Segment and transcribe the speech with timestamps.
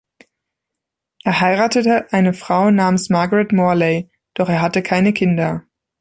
[1.23, 5.63] Er heiratete eine Frau namens Margaret Morlay, doch er hatte keine Kinder.